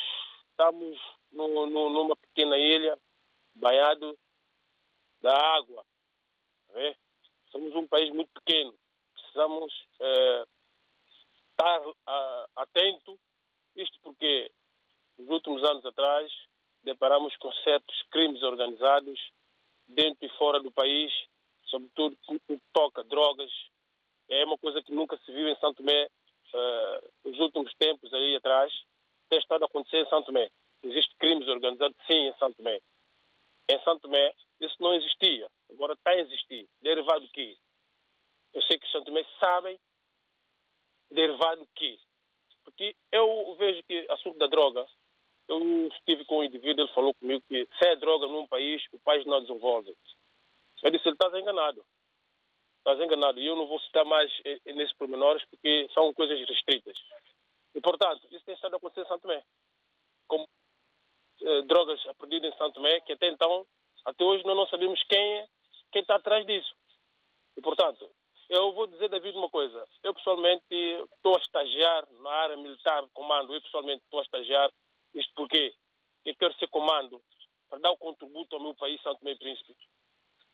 [0.51, 0.99] estamos
[1.31, 2.99] no, no, numa pequena ilha,
[3.55, 4.19] banhado
[5.21, 5.85] da água.
[6.73, 6.81] Tá
[7.53, 8.75] Somos um país muito pequeno.
[9.15, 10.45] Precisamos é,
[11.51, 13.19] estar a, atento.
[13.77, 14.51] Isto porque,
[15.19, 16.33] nos últimos anos atrás,
[16.83, 19.21] deparamos com certos crimes organizados
[19.87, 21.13] dentro e fora do país,
[21.67, 23.51] sobretudo no que toca drogas.
[24.29, 28.37] É uma coisa que nunca se viu em Santo Tomé uh, nos últimos tempos aí
[28.37, 28.73] atrás.
[29.29, 30.51] Tem estado a acontecer em Santo Tomé.
[30.83, 32.81] Existem crimes organizados, sim, em Santo Tomé.
[33.69, 34.35] Em Santo Tomé,
[34.67, 35.49] isso não existia.
[35.71, 36.69] Agora está a existir.
[36.81, 37.57] Derivado do quê?
[38.53, 39.79] Eu sei que os santomenses sabem
[41.11, 41.99] derivado do quê?
[42.65, 44.87] Porque eu vejo que assunto da droga,
[45.49, 49.01] eu estive com um indivíduo, ele falou comigo que se é droga num país, o
[49.01, 49.97] país não desenvolve.
[50.83, 51.85] Eu disse, ele está enganado.
[52.79, 53.41] Estás enganado.
[53.41, 56.99] E eu não vou citar mais eh, eh, nesses pormenores porque são coisas restritas.
[57.75, 59.45] E, portanto, isso tem estado a acontecer em Santo Tomé.
[60.27, 60.49] Como
[61.43, 63.65] eh, drogas apreendidas em Santo Tomé, que até então,
[64.05, 65.49] até hoje, nós não sabemos quem é
[65.93, 66.75] quem está atrás disso.
[67.57, 68.11] E, portanto,
[68.49, 69.87] eu vou dizer, David, uma coisa.
[70.03, 73.55] Eu, pessoalmente, estou a estagiar na área militar comando.
[73.55, 74.73] Eu, pessoalmente, estou a estagiar.
[75.15, 75.75] Isto porque
[76.25, 77.23] eu quero ser comando
[77.69, 79.77] para dar o contributo ao meu país, Santo Meio Príncipe.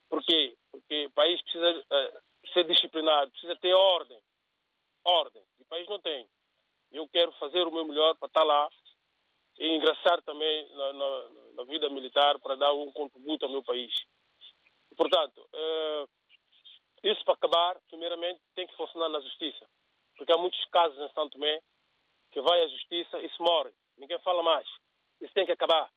[0.09, 0.57] Por quê?
[0.71, 4.21] Porque o país precisa uh, ser disciplinado, precisa ter ordem.
[5.05, 5.43] Ordem.
[5.59, 6.29] E o país não tem.
[6.91, 8.69] Eu quero fazer o meu melhor para estar lá
[9.59, 13.93] e ingressar também na, na, na vida militar para dar um contributo ao meu país.
[14.97, 16.09] Portanto, uh,
[17.03, 19.69] isso para acabar, primeiramente, tem que funcionar na justiça.
[20.17, 21.61] Porque há muitos casos em Santo Tomé
[22.31, 23.71] que vai à justiça e se morre.
[23.97, 24.69] Ninguém fala mais.
[25.21, 25.91] Isso tem que acabar.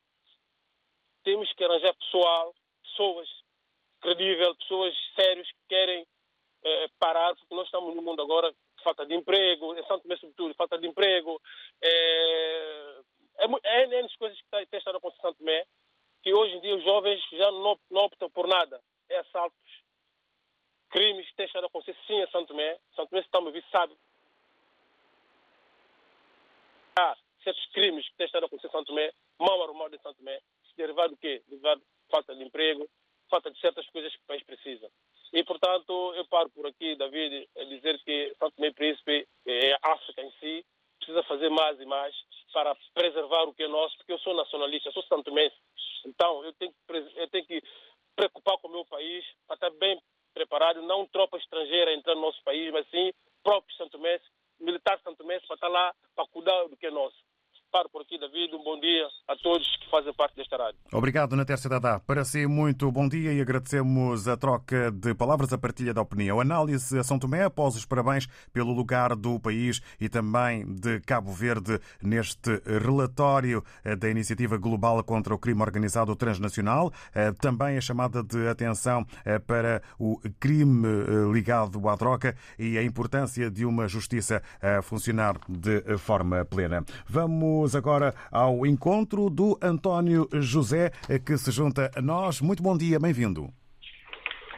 [1.24, 3.30] Temos que arranjar pessoal, pessoas
[4.02, 6.08] credíveis, pessoas sérias que querem
[6.64, 10.18] eh, parar, porque nós estamos no mundo agora de falta de emprego, em Santo Tomé
[10.18, 11.40] sobretudo, falta de emprego.
[11.82, 13.01] É,
[13.38, 15.66] é, é, é coisas que têm estado acontecendo em Santo Tomé,
[16.24, 19.58] que hoje em dia os jovens já não, não optam por nada é assaltos,
[20.90, 22.80] crimes que têm estado a acontecer sim em Santo Tomé.
[22.96, 23.98] Santo Tomé, se está a sabe.
[26.98, 30.18] Há certos crimes que têm estado a acontecer em Santo Tomé, mal arrumado em Santo
[30.18, 30.40] Tomé,
[30.78, 31.44] derivado do quê?
[31.48, 32.90] Derivado de falta de emprego,
[33.30, 34.90] falta de certas coisas que o país precisa.
[35.34, 39.94] E, portanto, eu paro por aqui, David, a dizer que Santo Tomé Príncipe é a
[39.94, 40.66] África em si,
[41.02, 42.16] precisa fazer mais e mais
[42.54, 45.56] para preservar o que é nosso, porque eu sou nacionalista, sou santomense.
[46.06, 46.78] Então, eu tenho que,
[47.16, 47.62] eu tenho que
[48.16, 50.02] preocupar com o meu país, para estar bem
[50.34, 53.12] preparado, não tropa estrangeira entrando no nosso país, mas sim
[53.44, 54.30] próprio Santo Mestre,
[54.60, 57.18] militar Mestre, para estar lá, para cuidar do que é nosso.
[57.72, 58.54] Paro por aqui, David.
[58.54, 60.78] Um bom dia a todos que fazem parte desta rádio.
[60.92, 62.02] Obrigado, Natércia Dadá.
[62.02, 66.42] Para si, muito bom dia e agradecemos a troca de palavras, a partilha da opinião.
[66.42, 71.32] Análise a São Tomé após os parabéns pelo lugar do país e também de Cabo
[71.32, 73.64] Verde neste relatório
[73.98, 76.92] da Iniciativa Global contra o Crime Organizado Transnacional.
[77.16, 82.78] Eh, também a chamada de atenção eh, para o crime eh, ligado à droga e
[82.78, 86.84] a importância de uma justiça a funcionar de forma plena.
[87.08, 90.90] Vamos Vamos agora ao encontro do António José,
[91.24, 92.42] que se junta a nós.
[92.42, 93.50] Muito bom dia, bem-vindo.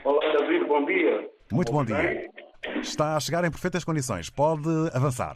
[0.05, 1.29] Olá, David, bom dia.
[1.51, 2.31] Muito bom dia.
[2.81, 4.29] Está a chegar em perfeitas condições.
[4.29, 5.35] Pode avançar.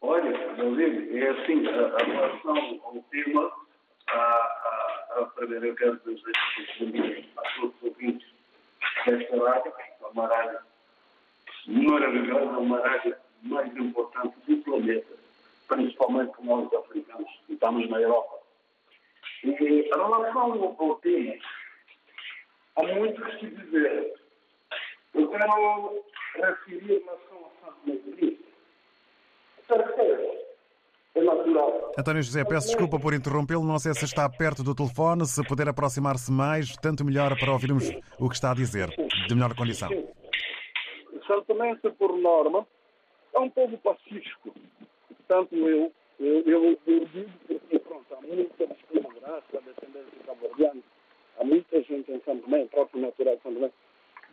[0.00, 3.50] Olha, David, é assim, a, a relação ao tema,
[4.10, 8.28] a, a, a primeiro eu quero dizer a todos os ouvintes
[9.04, 9.72] desta rádio,
[10.12, 10.58] uma rádio
[11.66, 15.18] maravilhosa, uma área mais importante do planeta,
[15.68, 18.38] principalmente nós africanos que estamos na Europa.
[19.44, 21.34] E em relação ao tema,
[22.76, 24.14] há muito que se dizer.
[25.14, 26.04] Eu quero
[26.34, 28.38] referir em relação a Santo Medellín.
[29.66, 30.38] Terceiro,
[31.14, 31.92] é natural.
[31.98, 33.64] António José, peço desculpa por interrompê-lo.
[33.64, 35.26] Não sei se está perto do telefone.
[35.26, 38.88] Se puder aproximar-se mais, tanto melhor para ouvirmos o que está a dizer,
[39.28, 39.88] de melhor condição.
[41.26, 42.66] Santomense, por norma,
[43.34, 44.54] é um povo pacífico.
[45.28, 50.80] Tanto eu, eu, eu, eu digo porque, pronto, há muita discriminação, descendência cabo-verdiana,
[51.38, 53.70] há muita gente em Santo Tomé, próprio natural de Santo Tomé,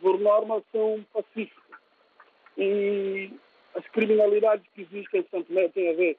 [0.00, 1.62] por norma são pacíficos.
[2.56, 3.30] E
[3.74, 6.16] as criminalidades que existem em Santo Tomé têm a ver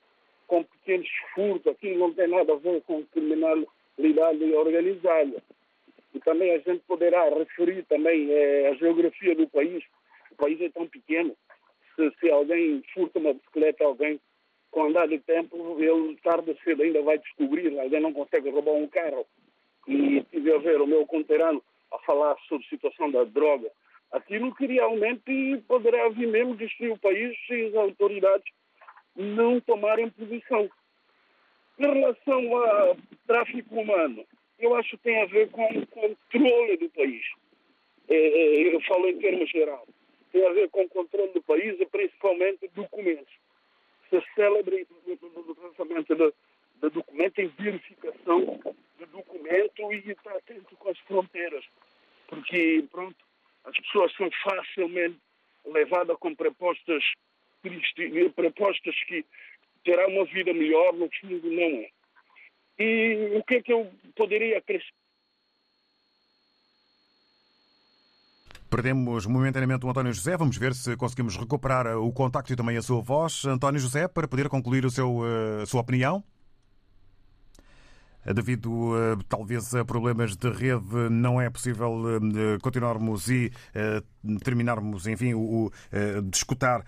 [0.48, 5.44] com pequenos furtos, aquilo não tem nada a ver com criminalidade organizada.
[6.14, 9.84] E também a gente poderá referir também eh, a geografia do país.
[10.32, 11.36] O país é tão pequeno.
[11.96, 14.20] Se, se alguém furta uma bicicleta, alguém,
[14.78, 17.80] com andar de tempo, ele tarde ou cedo ainda vai descobrir.
[17.80, 19.26] Alguém não consegue roubar um carro.
[19.88, 23.72] E tive a ver o meu conterano a falar sobre a situação da droga.
[24.12, 28.54] Aquilo que realmente poderá vir mesmo destruir o país se as autoridades
[29.16, 30.70] não tomarem posição.
[31.80, 34.24] Em relação ao tráfico humano,
[34.60, 37.26] eu acho que tem a ver com o controle do país.
[38.08, 39.90] É, é, eu falo em termos gerais.
[40.32, 43.47] Tem a ver com o controle do país e principalmente documentos.
[44.10, 46.34] Se celebre o tratamento de,
[46.82, 48.60] de documento em verificação
[48.98, 51.66] de documento e estar atento com as fronteiras.
[52.28, 53.18] Porque, pronto,
[53.66, 55.18] as pessoas são facilmente
[55.66, 57.04] levadas com propostas
[57.62, 59.26] tristes, propostas que
[59.84, 61.90] terá uma vida melhor, no fundo não é.
[62.80, 65.07] E o que é que eu poderia acrescentar?
[68.70, 70.36] Perdemos momentaneamente o António José.
[70.36, 73.46] Vamos ver se conseguimos recuperar o contacto e também a sua voz.
[73.46, 75.22] António José, para poder concluir o seu,
[75.62, 76.24] a sua opinião.
[78.36, 78.92] Devido
[79.30, 82.20] talvez a problemas de rede, não é possível
[82.62, 83.54] continuarmos e
[84.44, 85.72] terminarmos, enfim, o,
[86.22, 86.84] de escutar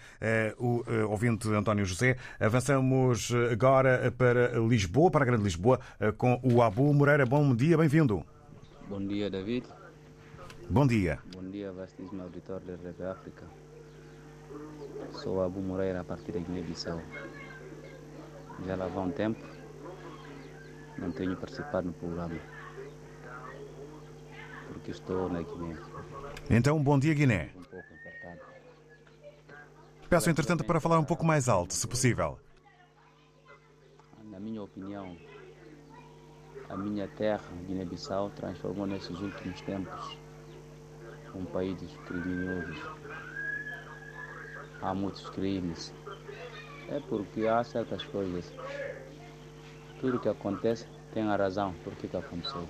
[0.57, 2.17] o ouvinte António José.
[2.41, 5.79] Avançamos agora para Lisboa, para a Grande Lisboa,
[6.17, 7.25] com o Abu Moreira.
[7.25, 8.21] Bom dia, bem-vindo.
[8.89, 9.65] Bom dia, David.
[10.71, 11.17] Bom dia.
[11.33, 13.43] Bom dia, vastíssimo auditório da RDP África.
[15.13, 17.01] Sou Abu Moreira, a partir da Guiné-Bissau.
[18.67, 19.43] Já lá vai um tempo,
[20.99, 22.35] não tenho participado no programa,
[24.67, 25.75] porque estou na Guiné.
[26.51, 27.49] Então, bom dia, Guiné.
[27.55, 28.41] Um pouco apertado.
[30.07, 32.37] Peço, entretanto, para falar um pouco mais alto, se possível.
[34.25, 35.17] Na minha opinião,
[36.69, 40.18] a minha terra, Guiné-Bissau, transformou nesses últimos tempos
[41.35, 42.77] um país dos criminosos.
[44.81, 45.93] Há muitos crimes.
[46.89, 48.51] É porque há certas coisas.
[49.99, 52.65] Tudo que acontece tem a razão por que, aconteceu.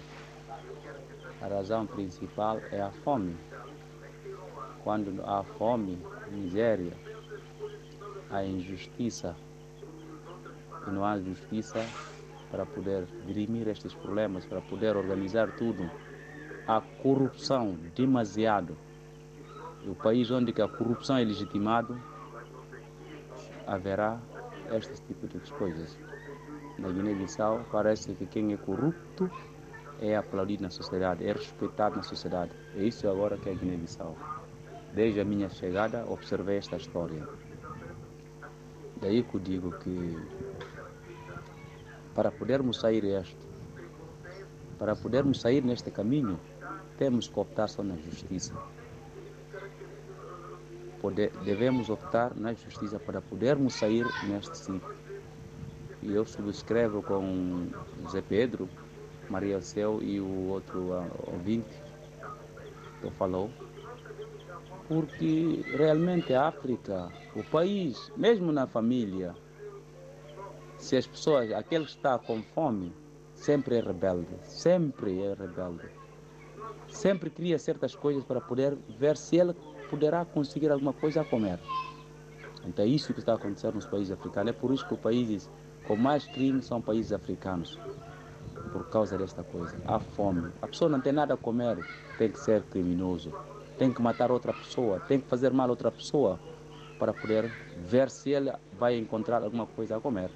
[1.41, 3.35] A razão principal é a fome.
[4.83, 5.97] Quando há fome,
[6.31, 6.93] miséria,
[8.29, 9.35] há injustiça.
[10.87, 11.85] E não há justiça
[12.49, 15.89] para poder dirimir estes problemas, para poder organizar tudo
[16.69, 18.77] a corrupção demasiado.
[19.87, 21.99] O país onde a corrupção é legitimado,
[23.65, 24.19] haverá
[24.71, 25.97] este tipo de coisas.
[26.77, 29.31] Na Guiné-Bissau parece que quem é corrupto
[29.99, 32.51] é aplaudido na sociedade, é respeitado na sociedade.
[32.75, 34.15] É isso agora que é a Guiné-Bissau.
[34.93, 37.27] Desde a minha chegada observei esta história.
[39.01, 40.19] Daí que eu digo que
[42.13, 43.35] para podermos sair este,
[44.77, 46.39] para podermos sair neste caminho,
[46.99, 48.53] temos que optar só na justiça.
[51.01, 54.93] Poder, devemos optar na justiça para podermos sair neste ciclo.
[56.03, 57.69] E eu subscrevo com
[58.03, 58.67] José Pedro,
[59.29, 61.81] Maria Céu e o outro uh, ouvinte
[62.99, 63.49] que falou,
[64.89, 69.33] porque realmente a África, o país, mesmo na família,
[70.77, 72.93] se as pessoas, aquele que está com fome,
[73.33, 75.98] sempre é rebelde, sempre é rebelde
[76.87, 79.53] sempre cria certas coisas para poder ver se ele
[79.89, 81.59] poderá conseguir alguma coisa a comer.
[82.65, 84.49] Então é isso que está acontecendo nos países africanos.
[84.49, 85.49] É por isso que os países
[85.87, 87.79] com mais crime são países africanos.
[88.71, 89.75] Por causa desta coisa.
[89.85, 90.51] Há fome.
[90.61, 91.77] A pessoa não tem nada a comer,
[92.17, 93.33] tem que ser criminoso.
[93.77, 96.39] Tem que matar outra pessoa, tem que fazer mal a outra pessoa
[96.99, 100.29] para poder ver se ele vai encontrar alguma coisa a comer.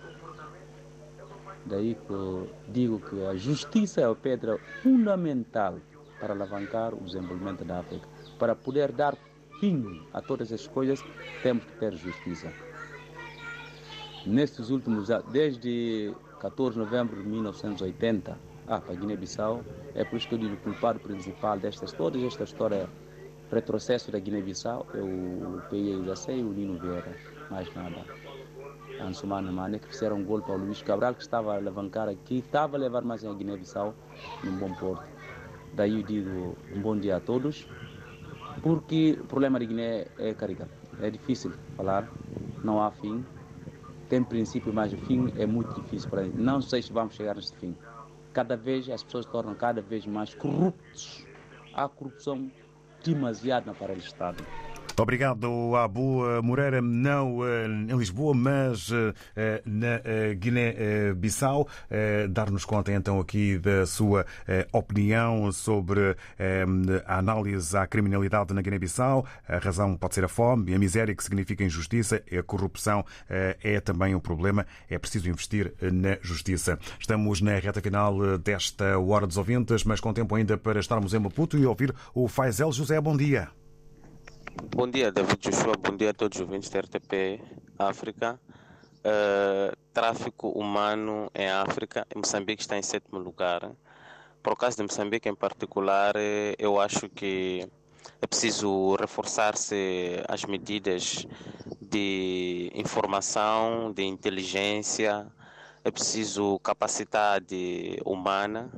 [1.65, 5.75] Daí que eu digo que a justiça é a pedra fundamental
[6.23, 8.07] para alavancar o desenvolvimento da África,
[8.39, 9.13] para poder dar
[9.59, 11.03] fim a todas as coisas,
[11.41, 12.49] temos que ter justiça.
[14.25, 18.37] Nestes últimos anos, desde 14 de novembro de 1980,
[18.69, 22.17] ah, para Guiné-Bissau, é por isso que eu digo que o culpado principal destas, toda
[22.19, 22.87] esta história,
[23.51, 27.17] retrocesso da Guiné-Bissau, é o PIA e o Nino Vieira,
[27.51, 28.05] mais nada.
[29.01, 32.77] Ansumana Mane, que fizeram um golpe ao Luís Cabral, que estava a alavancar aqui, estava
[32.77, 33.93] a levar mais a Guiné-Bissau
[34.41, 35.12] num bom porto.
[35.73, 37.67] Daí eu digo um bom dia a todos,
[38.61, 40.71] porque o problema de Guiné é caricato.
[41.01, 42.07] É difícil falar,
[42.63, 43.25] não há fim.
[44.07, 46.33] Tem princípio, mas o fim é muito difícil para ele.
[46.37, 47.75] Não sei se vamos chegar neste fim.
[48.31, 51.25] Cada vez as pessoas tornam cada vez mais corruptos.
[51.73, 52.51] Há corrupção
[53.03, 54.43] demasiada no aparelho do Estado.
[54.99, 57.39] Obrigado, Abu Moreira, não
[57.89, 58.89] em Lisboa, mas
[59.65, 60.01] na
[60.35, 61.67] Guiné-Bissau.
[62.29, 64.25] Dar-nos conta então aqui da sua
[64.71, 66.15] opinião sobre
[67.05, 69.25] a análise à criminalidade na Guiné-Bissau.
[69.47, 74.15] A razão pode ser a fome, a miséria, que significa injustiça, a corrupção é também
[74.15, 74.65] um problema.
[74.89, 76.77] É preciso investir na justiça.
[76.99, 81.19] Estamos na reta final desta Hora dos Ouvintes, mas com tempo ainda para estarmos em
[81.19, 83.01] Maputo e ouvir o Faisel José.
[83.01, 83.49] Bom dia.
[84.55, 85.73] Bom dia, David Joshua.
[85.75, 87.41] Bom dia a todos os ouvintes da RTP
[87.79, 88.39] África.
[88.99, 92.05] Uh, tráfico humano em África.
[92.15, 93.71] Moçambique está em sétimo lugar.
[94.43, 96.13] Por caso de Moçambique em particular,
[96.59, 97.67] eu acho que
[98.21, 101.25] é preciso reforçar-se as medidas
[101.81, 105.25] de informação, de inteligência,
[105.83, 108.69] é preciso capacidade humana.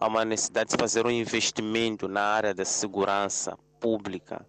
[0.00, 4.44] Há uma necessidade de fazer um investimento na área da segurança pública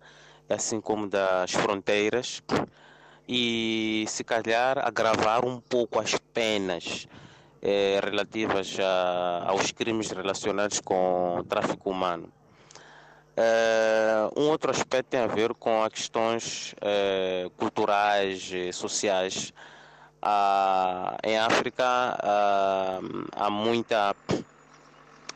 [0.49, 2.41] assim como das fronteiras,
[3.27, 7.07] e se calhar agravar um pouco as penas
[7.61, 12.31] eh, relativas a, aos crimes relacionados com tráfico humano.
[13.37, 19.53] Eh, um outro aspecto tem a ver com as questões eh, culturais e sociais.
[20.21, 22.99] Ah, em África ah,
[23.37, 24.13] há muita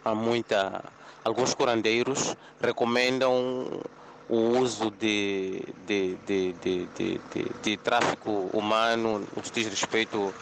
[0.03, 0.83] há muita
[1.23, 3.79] alguns curandeiros recomendam
[4.33, 10.33] o uso de, de, de, de, de, de, de tráfico humano, no que diz respeito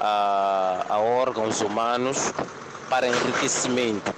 [0.00, 2.32] a, a órgãos humanos
[2.88, 4.12] para enriquecimento.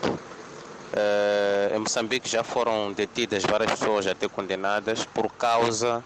[0.93, 6.05] Uh, em Moçambique já foram detidas várias pessoas até condenadas por causa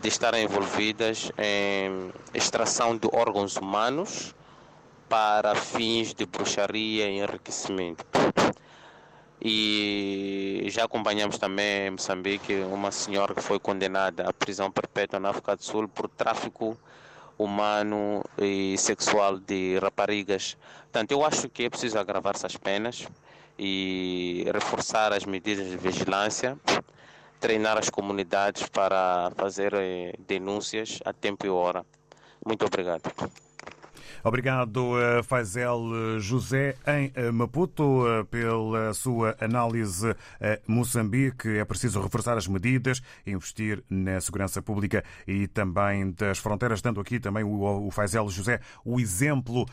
[0.00, 4.34] de estarem envolvidas em extração de órgãos humanos
[5.08, 8.04] para fins de bruxaria e enriquecimento.
[9.40, 15.30] E já acompanhamos também em Moçambique uma senhora que foi condenada à prisão perpétua na
[15.30, 16.76] África do Sul por tráfico
[17.38, 20.56] humano e sexual de raparigas.
[20.82, 23.06] Portanto, eu acho que é preciso agravar essas penas
[23.58, 26.58] e reforçar as medidas de vigilância,
[27.38, 31.86] treinar as comunidades para fazer eh, denúncias a tempo e hora.
[32.44, 33.02] Muito obrigado.
[34.24, 34.94] Obrigado,
[35.24, 41.48] Faisel José, em Maputo, pela sua análise a Moçambique.
[41.48, 47.20] É preciso reforçar as medidas, investir na segurança pública e também das fronteiras, dando aqui
[47.20, 49.64] também o Faisel José o exemplo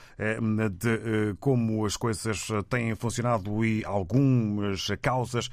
[0.72, 5.50] de como as coisas têm funcionado e algumas causas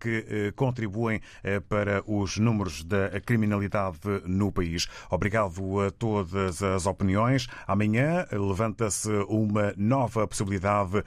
[0.00, 1.20] que contribuem
[1.68, 4.88] para os números da criminalidade no país.
[5.10, 7.46] Obrigado a todas as opiniões.
[7.66, 11.02] Amanhã levanta-se uma nova possibilidade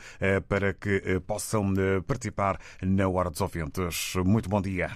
[0.48, 1.74] para que possam
[2.06, 4.14] participar na Hora dos Ouvintes.
[4.24, 4.92] Muito bom dia.